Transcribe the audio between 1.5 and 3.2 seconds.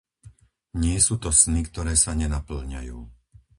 ktoré sa nenapĺňajú.